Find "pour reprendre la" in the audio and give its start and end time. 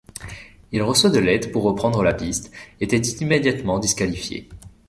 1.51-2.15